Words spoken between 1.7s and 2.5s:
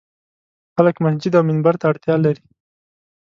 ته اړتیا لري.